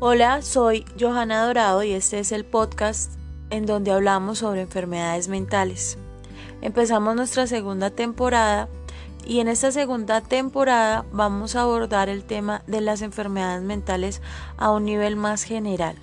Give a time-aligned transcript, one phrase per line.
[0.00, 3.10] Hola, soy Johanna Dorado y este es el podcast
[3.50, 5.98] en donde hablamos sobre enfermedades mentales.
[6.60, 8.68] Empezamos nuestra segunda temporada
[9.26, 14.22] y en esta segunda temporada vamos a abordar el tema de las enfermedades mentales
[14.56, 15.96] a un nivel más general.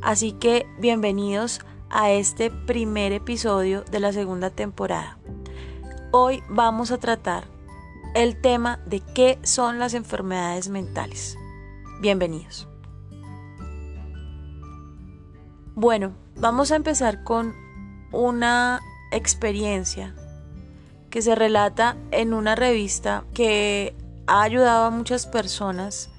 [0.00, 1.60] Así que bienvenidos
[1.90, 5.16] a este primer episodio de la segunda temporada.
[6.10, 7.44] Hoy vamos a tratar
[8.16, 11.38] el tema de qué son las enfermedades mentales.
[12.00, 12.71] Bienvenidos.
[15.74, 17.54] Bueno, vamos a empezar con
[18.12, 20.14] una experiencia
[21.08, 26.10] que se relata en una revista que ha ayudado a muchas personas,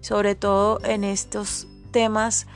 [0.00, 2.48] sobre todo en estos temas.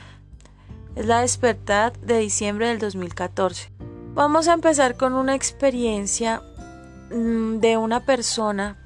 [0.95, 3.71] Es la despertad de diciembre del 2014.
[4.13, 6.41] Vamos a empezar con una experiencia
[7.11, 8.77] mm, de una persona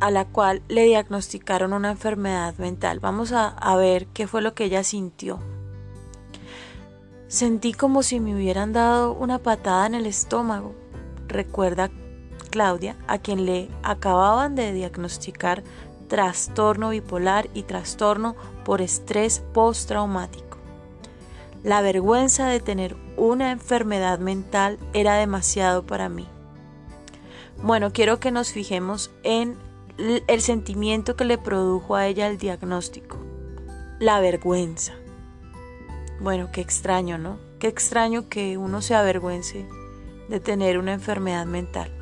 [0.00, 2.98] a la cual le diagnosticaron una enfermedad mental.
[2.98, 5.38] Vamos a, a ver qué fue lo que ella sintió.
[7.28, 10.74] Sentí como si me hubieran dado una patada en el estómago,
[11.26, 11.90] recuerda
[12.50, 15.62] Claudia, a quien le acababan de diagnosticar
[16.08, 18.34] trastorno bipolar y trastorno
[18.64, 20.56] por estrés postraumático.
[21.62, 26.26] La vergüenza de tener una enfermedad mental era demasiado para mí.
[27.62, 29.58] Bueno, quiero que nos fijemos en
[29.98, 33.18] el sentimiento que le produjo a ella el diagnóstico,
[33.98, 34.94] la vergüenza.
[36.20, 37.38] Bueno, qué extraño, ¿no?
[37.60, 39.68] Qué extraño que uno se avergüence
[40.28, 41.92] de tener una enfermedad mental.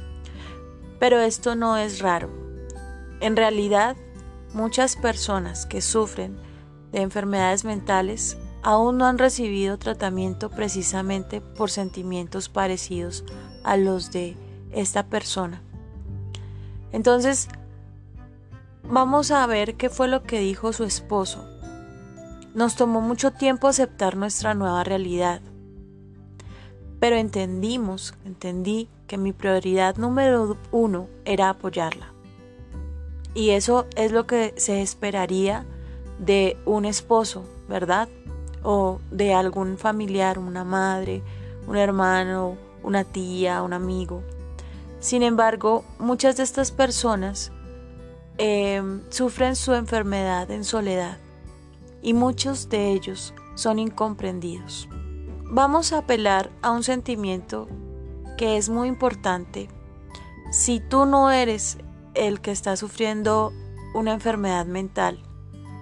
[0.98, 2.30] Pero esto no es raro.
[3.20, 3.94] En realidad,
[4.54, 6.38] muchas personas que sufren
[6.92, 13.22] de enfermedades mentales aún no han recibido tratamiento precisamente por sentimientos parecidos
[13.64, 14.34] a los de
[14.72, 15.60] esta persona.
[16.90, 17.48] Entonces,
[18.82, 21.55] vamos a ver qué fue lo que dijo su esposo
[22.56, 25.42] nos tomó mucho tiempo aceptar nuestra nueva realidad.
[26.98, 32.14] Pero entendimos, entendí que mi prioridad número uno era apoyarla.
[33.34, 35.66] Y eso es lo que se esperaría
[36.18, 38.08] de un esposo, ¿verdad?
[38.62, 41.22] O de algún familiar, una madre,
[41.66, 44.22] un hermano, una tía, un amigo.
[44.98, 47.52] Sin embargo, muchas de estas personas
[48.38, 51.18] eh, sufren su enfermedad en soledad
[52.06, 54.88] y muchos de ellos son incomprendidos.
[55.50, 57.66] Vamos a apelar a un sentimiento
[58.38, 59.68] que es muy importante.
[60.52, 61.78] Si tú no eres
[62.14, 63.52] el que está sufriendo
[63.92, 65.20] una enfermedad mental,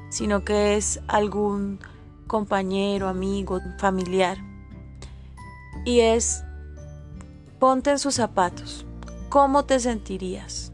[0.09, 1.79] sino que es algún
[2.27, 4.39] compañero, amigo, familiar,
[5.85, 6.43] y es
[7.59, 8.87] ponte en sus zapatos.
[9.29, 10.73] ¿Cómo te sentirías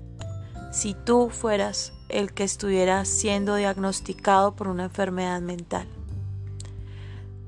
[0.71, 5.87] si tú fueras el que estuviera siendo diagnosticado por una enfermedad mental.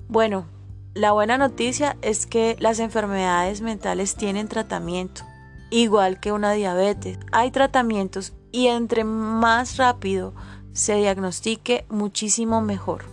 [0.08, 0.46] Bueno,
[0.94, 5.22] la buena noticia es que las enfermedades mentales tienen tratamiento,
[5.70, 7.18] igual que una diabetes.
[7.32, 10.34] Hay tratamientos y entre más rápido
[10.72, 13.04] se diagnostique, muchísimo mejor.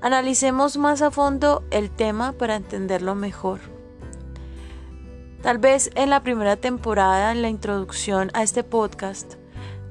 [0.00, 3.60] Analicemos más a fondo el tema para entenderlo mejor.
[5.42, 9.34] Tal vez en la primera temporada, en la introducción a este podcast,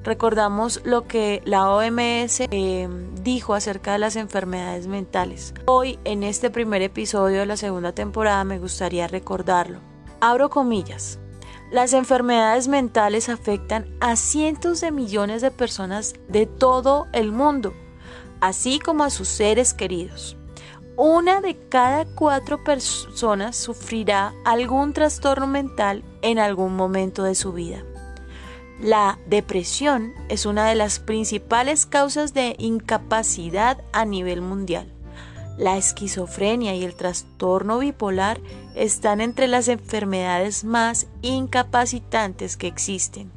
[0.08, 2.88] recordamos lo que la OMS eh,
[3.22, 5.52] dijo acerca de las enfermedades mentales.
[5.66, 9.80] Hoy, en este primer episodio de la segunda temporada, me gustaría recordarlo.
[10.20, 11.18] Abro comillas.
[11.70, 17.74] Las enfermedades mentales afectan a cientos de millones de personas de todo el mundo,
[18.40, 20.38] así como a sus seres queridos.
[20.96, 27.84] Una de cada cuatro personas sufrirá algún trastorno mental en algún momento de su vida.
[28.80, 34.92] La depresión es una de las principales causas de incapacidad a nivel mundial.
[35.56, 38.40] La esquizofrenia y el trastorno bipolar
[38.76, 43.32] están entre las enfermedades más incapacitantes que existen.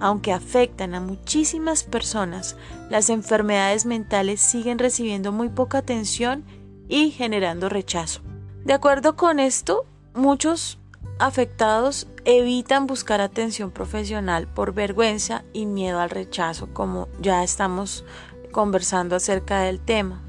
[0.00, 2.56] Aunque afectan a muchísimas personas,
[2.90, 6.44] las enfermedades mentales siguen recibiendo muy poca atención
[6.88, 8.22] y generando rechazo.
[8.64, 10.80] De acuerdo con esto, muchos
[11.20, 18.04] afectados evitan buscar atención profesional por vergüenza y miedo al rechazo, como ya estamos
[18.50, 20.24] conversando acerca del tema.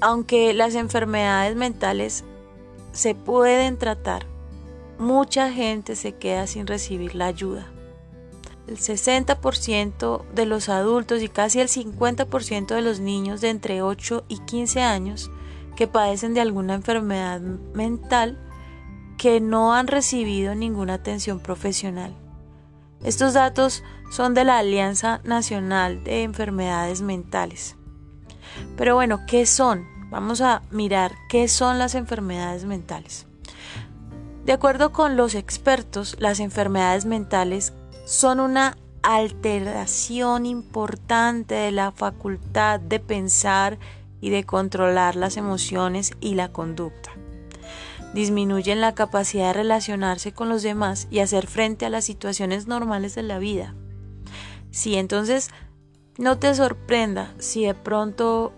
[0.00, 2.24] Aunque las enfermedades mentales
[2.92, 4.24] se pueden tratar,
[4.98, 7.66] mucha gente se queda sin recibir la ayuda.
[8.66, 14.24] El 60% de los adultos y casi el 50% de los niños de entre 8
[14.28, 15.30] y 15 años
[15.76, 17.42] que padecen de alguna enfermedad
[17.74, 18.38] mental
[19.16, 22.14] que no han recibido ninguna atención profesional.
[23.02, 27.76] Estos datos son de la Alianza Nacional de Enfermedades Mentales.
[28.76, 29.86] Pero bueno, ¿qué son?
[30.10, 33.26] Vamos a mirar qué son las enfermedades mentales.
[34.44, 37.72] De acuerdo con los expertos, las enfermedades mentales
[38.04, 43.78] son una alteración importante de la facultad de pensar
[44.20, 47.10] y de controlar las emociones y la conducta.
[48.16, 53.14] Disminuyen la capacidad de relacionarse con los demás y hacer frente a las situaciones normales
[53.14, 53.74] de la vida.
[54.70, 55.50] Si entonces
[56.16, 58.54] no te sorprenda si de pronto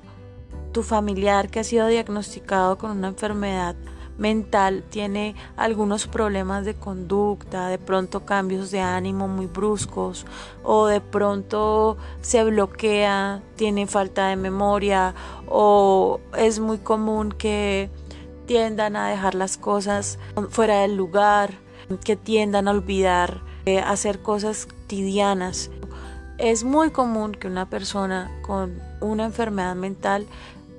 [0.70, 3.74] tu familiar que ha sido diagnosticado con una enfermedad
[4.16, 10.24] mental tiene algunos problemas de conducta, de pronto cambios de ánimo muy bruscos
[10.62, 15.16] o de pronto se bloquea, tiene falta de memoria
[15.48, 17.90] o es muy común que
[18.48, 20.18] tiendan a dejar las cosas
[20.50, 21.54] fuera del lugar,
[22.04, 25.70] que tiendan a olvidar, eh, hacer cosas cotidianas.
[26.38, 30.26] Es muy común que una persona con una enfermedad mental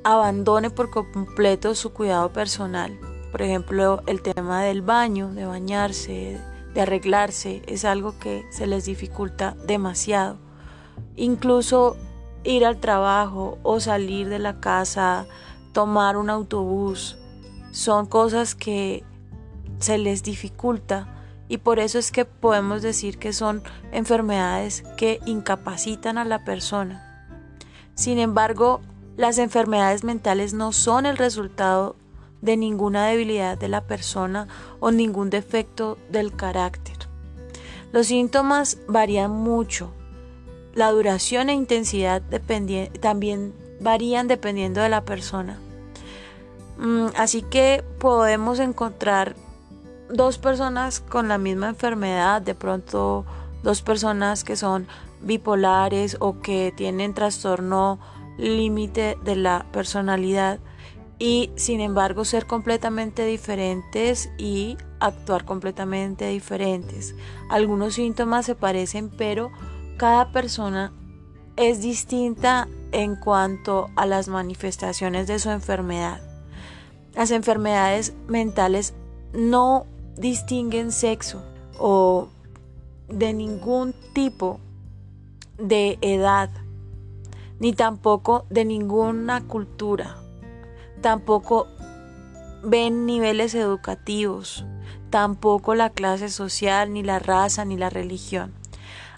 [0.04, 3.00] abandone por completo su cuidado personal
[3.32, 6.42] por ejemplo, el tema del baño, de bañarse,
[6.74, 10.38] de arreglarse, es algo que se les dificulta demasiado.
[11.16, 11.96] Incluso
[12.44, 15.28] ir al trabajo o salir de la casa,
[15.74, 17.19] tomar un autobús,
[17.72, 19.04] son cosas que
[19.80, 21.08] se les dificulta
[21.48, 27.06] y por eso es que podemos decir que son enfermedades que incapacitan a la persona.
[27.96, 28.82] Sin embargo,
[29.18, 31.96] las enfermedades mentales no son el resultado
[32.42, 34.48] de ninguna debilidad de la persona
[34.80, 36.96] o ningún defecto del carácter.
[37.92, 39.92] Los síntomas varían mucho.
[40.74, 42.22] La duración e intensidad
[43.02, 45.60] también varían dependiendo de la persona.
[46.80, 49.36] Mm, así que podemos encontrar
[50.10, 53.26] dos personas con la misma enfermedad, de pronto
[53.64, 54.88] dos personas que son
[55.22, 58.00] bipolares o que tienen trastorno
[58.38, 60.60] límite de la personalidad
[61.20, 67.14] y sin embargo ser completamente diferentes y actuar completamente diferentes.
[67.50, 69.52] Algunos síntomas se parecen, pero
[69.98, 70.94] cada persona
[71.58, 76.29] es distinta en cuanto a las manifestaciones de su enfermedad.
[77.14, 78.94] Las enfermedades mentales
[79.34, 79.86] no
[80.16, 81.44] distinguen sexo
[81.78, 82.30] o
[83.08, 84.60] de ningún tipo
[85.58, 86.50] de edad,
[87.60, 90.20] ni tampoco de ninguna cultura
[91.02, 91.68] tampoco
[92.64, 94.66] ven niveles educativos,
[95.10, 98.54] tampoco la clase social, ni la raza, ni la religión.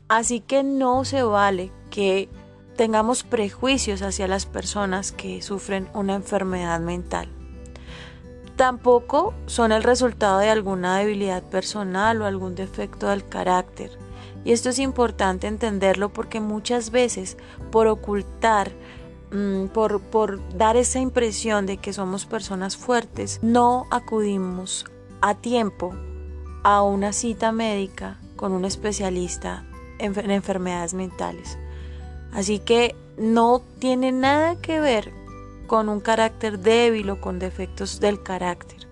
[0.08, 2.30] Así que no se vale que
[2.76, 7.30] tengamos prejuicios hacia las personas que sufren una enfermedad mental.
[8.62, 13.92] Tampoco son el resultado de alguna debilidad personal o algún defecto del carácter.
[14.46, 17.38] Y esto es importante entenderlo porque muchas veces
[17.72, 18.72] por ocultar
[19.31, 24.86] Mm, por, por dar esa impresión de que somos personas fuertes, no acudimos
[25.22, 25.96] a tiempo
[26.64, 29.66] a una cita médica con un especialista
[30.00, 31.57] en, enfermedades mentales.
[32.34, 35.14] Así que no tiene nada que ver
[35.71, 38.89] con un carácter débil o con defectos del carácter.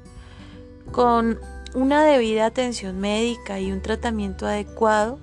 [0.93, 1.37] Con
[1.73, 5.19] una debida atención médica y un tratamiento adecuado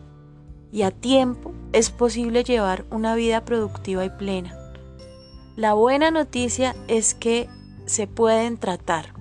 [0.71, 4.55] y a tiempo es posible llevar una vida productiva y plena.
[5.57, 7.49] La buena noticia es que
[7.87, 9.15] se pueden tratar.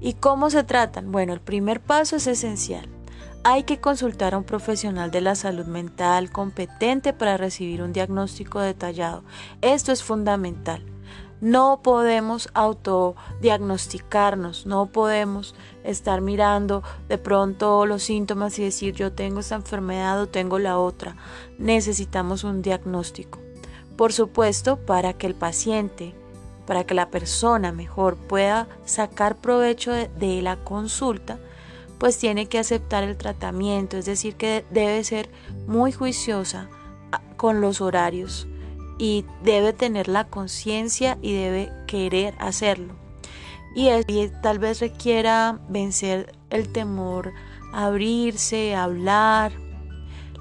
[0.00, 1.12] ¿Y cómo se tratan?
[1.12, 2.88] Bueno, el primer paso es esencial.
[3.44, 8.58] Hay que consultar a un profesional de la salud mental competente para recibir un diagnóstico
[8.58, 9.22] detallado.
[9.60, 10.95] Esto es fundamental.
[11.46, 19.38] No podemos autodiagnosticarnos, no podemos estar mirando de pronto los síntomas y decir yo tengo
[19.38, 21.14] esta enfermedad o tengo la otra.
[21.56, 23.38] Necesitamos un diagnóstico.
[23.96, 26.16] Por supuesto, para que el paciente,
[26.66, 31.38] para que la persona mejor pueda sacar provecho de, la consulta,
[31.98, 35.30] pues tiene que aceptar el tratamiento, es decir, que debe ser
[35.68, 36.68] muy juiciosa
[37.12, 38.48] ah, con los horarios
[38.98, 42.94] y debe tener la conciencia y debe querer hacerlo.
[43.74, 43.90] Y,
[44.42, 47.32] tal vez requiera vencer el temor,
[47.74, 49.52] abrirse, hablar.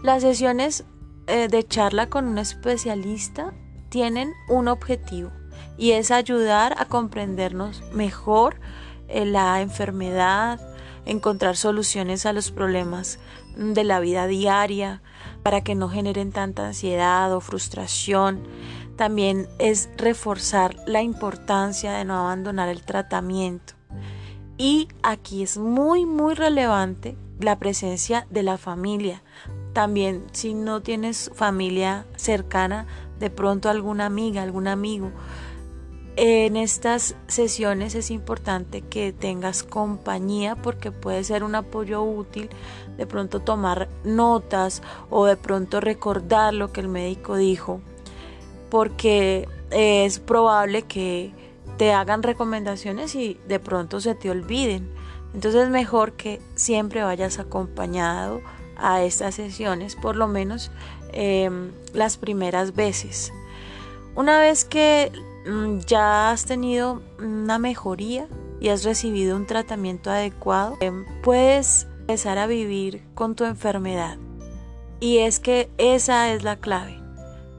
[0.01, 0.85] Las sesiones
[1.27, 3.53] eh, de charla con un especialista
[3.89, 5.31] tienen un objetivo
[5.77, 8.59] y es ayudar a comprendernos mejor
[9.07, 10.61] eh, la enfermedad,
[11.05, 13.19] encontrar soluciones a los problemas
[13.57, 15.01] de la vida diaria
[15.45, 18.39] para que no generen tanta ansiedad o frustración.
[18.95, 23.75] También es reforzar la importancia de no abandonar el tratamiento.
[24.57, 29.21] Y aquí es muy, muy relevante la presencia de la familia,
[29.73, 32.87] también si no tienes familia cercana,
[33.19, 35.11] de pronto alguna amiga, algún amigo.
[36.17, 42.49] En estas sesiones es importante que tengas compañía porque puede ser un apoyo útil,
[42.95, 47.81] de pronto tomar notas o de pronto recordar lo que el médico dijo,
[48.69, 51.33] porque es probable que
[51.77, 54.89] te hagan recomendaciones y de pronto se te olviden.
[55.33, 58.39] Entonces es mejor que siempre vayas acompañado
[58.77, 60.71] a estas sesiones, por lo menos
[61.11, 63.33] em, las primeras veces.
[64.15, 65.11] Una vez que
[65.85, 68.27] ya has tenido una mejoría
[68.59, 74.17] y has recibido un tratamiento adecuado, em, puedes empezar a vivir con tu enfermedad.
[74.99, 76.99] Y es que esa es la clave.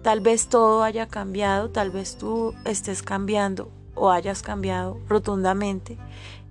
[0.03, 5.99] Tal vez todo haya cambiado, tal vez tú estés cambiando o hayas cambiado rotundamente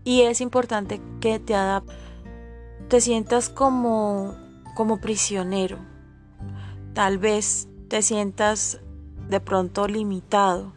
[0.03, 1.55] y es importante que te
[2.89, 4.35] te sientas como
[4.75, 5.77] como prisionero.
[6.93, 8.79] Tal vez te sientas
[9.29, 10.73] de pronto limitado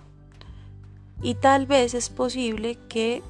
[1.23, 3.23] y tal vez es posible que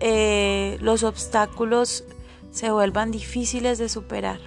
[0.00, 2.04] eh, los obstáculos
[2.50, 4.38] se vuelvan difíciles de superar.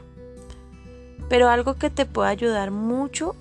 [1.29, 3.35] Pero algo que te puede ayudar mucho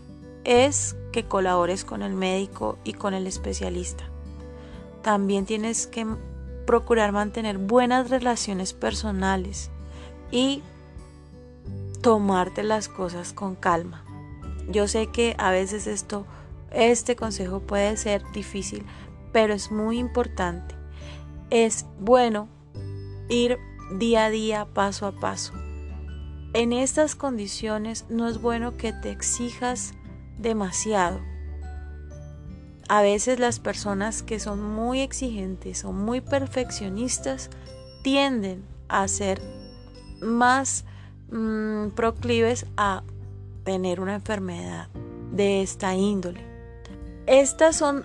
[0.44, 4.04] es que colabores con el médico y con el especialista.
[5.02, 6.06] También tienes que
[6.66, 9.70] procurar mantener buenas relaciones personales
[10.30, 10.62] y
[12.02, 14.04] tomarte las cosas con calma.
[14.68, 16.26] Yo sé que a veces esto,
[16.72, 18.84] este consejo puede ser difícil,
[19.32, 20.74] pero es muy importante.
[21.50, 22.48] Es bueno
[23.28, 23.58] ir
[23.98, 25.52] día a día, paso a paso.
[26.54, 29.94] En estas condiciones no es bueno que te exijas
[30.38, 31.20] demasiado
[32.88, 37.50] a veces las personas que son muy exigentes o muy perfeccionistas
[38.02, 39.42] tienden a ser
[40.20, 40.84] más
[41.30, 43.02] mm, proclives a
[43.64, 44.88] tener una enfermedad
[45.32, 46.40] de esta índole.
[47.26, 48.04] Estas son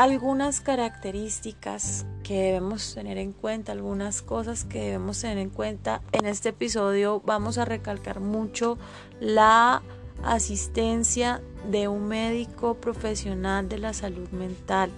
[0.00, 6.00] algunas características que debemos tener en cuenta, algunas cosas que debemos tener en cuenta.
[6.12, 8.78] En este episodio vamos a recalcar mucho
[9.20, 9.82] la
[10.24, 14.88] asistencia de un médico profesional de la salud mental.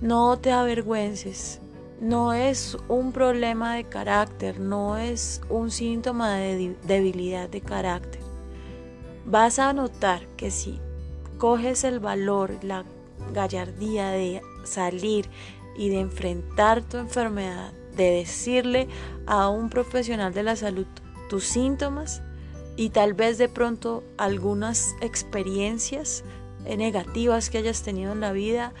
[0.00, 1.60] No te avergüences,
[2.00, 8.22] no es un problema de carácter, no es un síntoma de debilidad de carácter.
[9.26, 10.80] Vas a notar que si
[11.36, 12.86] coges el valor, la
[13.32, 15.28] gallardía de salir
[15.76, 18.88] y de enfrentar tu enfermedad, de decirle
[19.26, 20.86] a un profesional de la salud
[21.28, 22.22] tus síntomas,
[22.76, 26.24] y tal vez de pronto algunas experiencias
[26.64, 28.72] negativas que hayas tenido en la vida,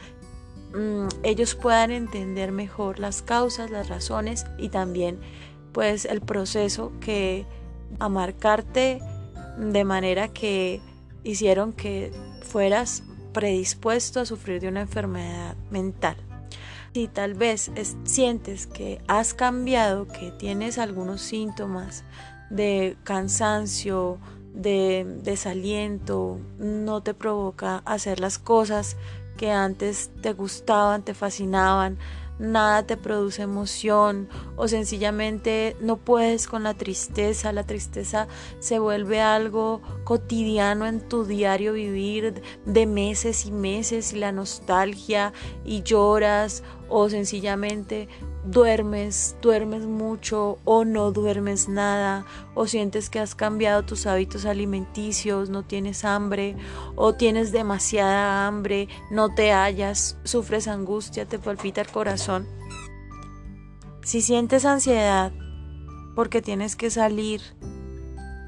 [0.74, 5.18] mm, ellos puedan entender mejor las causas, las razones y también
[5.72, 7.44] pues el proceso que
[7.98, 9.00] a marcarte
[9.58, 10.80] de manera que
[11.22, 12.10] hicieron que
[12.42, 16.16] fueras predispuesto a sufrir de una enfermedad mental.
[16.92, 17.70] Si tal vez
[18.04, 22.04] sientes que has cambiado, que tienes algunos síntomas
[22.50, 24.18] de cansancio,
[24.52, 28.96] de desaliento, no te provoca hacer las cosas
[29.36, 31.98] que antes te gustaban, te fascinaban,
[32.40, 38.26] nada te produce emoción o sencillamente no puedes con la tristeza, la tristeza
[38.58, 45.32] se vuelve algo cotidiano en tu diario vivir de meses y meses y la nostalgia
[45.64, 48.08] y lloras o sencillamente
[48.44, 55.48] duermes, duermes mucho o no duermes nada o sientes que has cambiado tus hábitos alimenticios,
[55.48, 56.56] no tienes hambre
[56.96, 62.46] o tienes demasiada hambre, no te hallas, sufres angustia, te palpita el corazón.
[64.02, 65.32] Si sientes ansiedad
[66.16, 67.40] porque tienes que salir,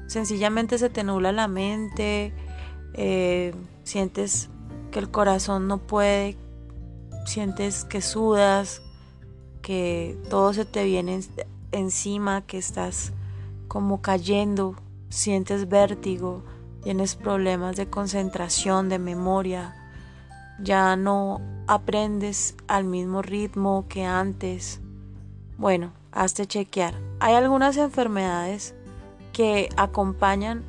[0.07, 2.33] sencillamente se te nubla la mente,
[2.93, 4.49] eh, sientes
[4.91, 6.37] que el corazón no puede,
[7.25, 8.81] sientes que sudas,
[9.61, 11.21] que todo se te viene
[11.71, 13.13] encima, que estás
[13.67, 14.75] como cayendo,
[15.09, 16.43] sientes vértigo,
[16.83, 19.73] tienes problemas de concentración, de memoria,
[20.59, 24.81] ya no aprendes al mismo ritmo que antes.
[25.57, 26.93] Bueno, hazte chequear.
[27.19, 28.75] Hay algunas enfermedades
[29.31, 30.63] que acompañan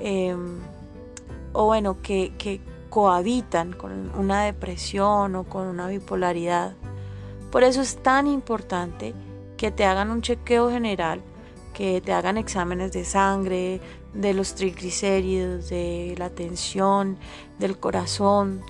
[0.00, 0.58] em,
[1.52, 2.60] o bueno, que, que
[2.96, 6.76] cohabitan con una depresión o con una bipolaridad.
[7.52, 9.12] Por eso es tan importante
[9.58, 11.20] que te hagan un chequeo general,
[11.74, 13.82] que te hagan exámenes de sangre,
[14.14, 17.18] de los triglicéridos, de la tensión,
[17.58, 18.62] del corazón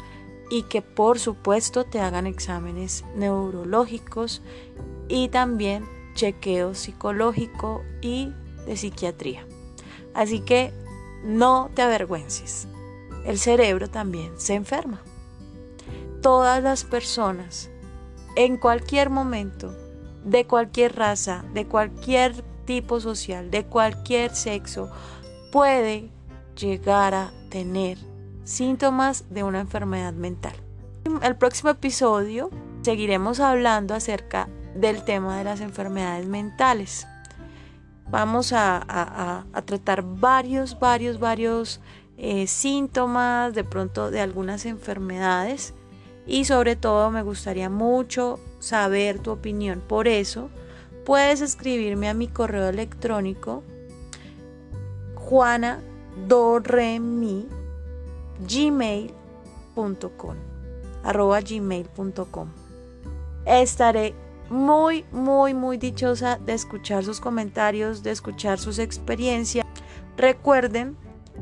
[0.51, 4.43] y que por supuesto te hagan exámenes neurológicos
[5.07, 5.85] y también
[6.17, 8.33] chequeo psicológico y
[8.67, 9.47] de psiquiatría.
[10.15, 10.73] Así que
[11.23, 12.67] no te avergüences.
[13.27, 15.03] El cerebro también se enferma.
[16.23, 17.71] Todas las personas,
[18.37, 19.75] en cualquier momento,
[20.25, 24.91] de cualquier raza, de cualquier tipo social, de cualquier sexo,
[25.53, 26.11] puede
[26.57, 27.99] llegar a tener
[28.45, 30.55] síntomas de una enfermedad mental.
[31.23, 32.51] El próximo episodio
[32.83, 37.07] seguiremos hablando acerca del tema de las enfermedades mentales.
[38.09, 41.81] Vamos a, tratar varios, varios, varios
[42.19, 45.75] eh, síntomas, de pronto de algunas enfermedades.
[46.27, 49.81] Y sobre todo me gustaría mucho saber tu opinión.
[49.87, 50.51] Por eso
[51.05, 53.63] puedes escribirme a mi correo electrónico
[55.15, 55.81] juana
[58.49, 60.37] gmail.com
[61.05, 62.49] arroba gmail.com
[63.45, 64.15] estaré
[64.51, 69.67] muy muy muy dichosa de escuchar sus comentarios de escuchar sus experiencias.
[70.17, 70.97] Recuerden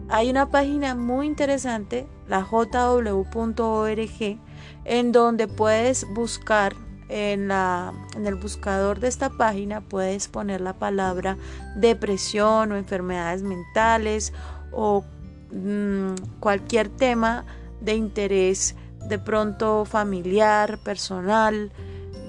[0.09, 4.39] hay una página muy interesante la jw.org
[4.85, 6.75] en donde puedes buscar
[7.09, 11.37] en, la, en el buscador de esta página puedes poner la palabra
[11.77, 14.33] depresión o enfermedades mentales
[14.73, 15.05] o
[15.53, 17.45] mm, cualquier tema
[17.81, 18.75] de interés
[19.07, 21.71] de pronto familiar, personal,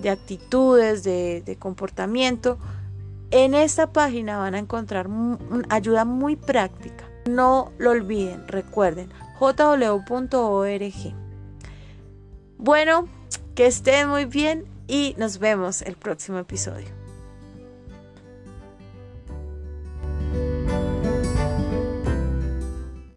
[0.01, 2.57] de actitudes, de, de comportamiento.
[3.31, 5.09] En esta página van a encontrar
[5.69, 7.05] ayuda muy práctica.
[7.29, 10.93] No lo olviden, recuerden, jw.org.
[12.57, 13.07] Bueno,
[13.55, 17.04] que estén muy bien y nos vemos el próximo episodio.